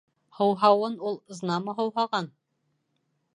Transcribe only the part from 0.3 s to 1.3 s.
Һыуһауын ул,